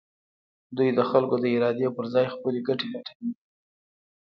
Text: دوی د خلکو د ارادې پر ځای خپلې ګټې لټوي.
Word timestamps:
دوی 0.75 0.89
د 0.97 0.99
خلکو 1.11 1.35
د 1.43 1.45
ارادې 1.55 1.87
پر 1.95 2.05
ځای 2.13 2.25
خپلې 2.35 2.59
ګټې 2.67 2.87
لټوي. 2.93 3.31